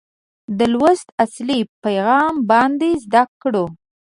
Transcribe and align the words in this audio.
د 0.57 0.59
لوست 0.73 1.07
اصلي 1.23 1.59
پیغام 1.83 2.33
باید 2.49 2.81
زده 3.03 3.23
کړو. 3.41 3.65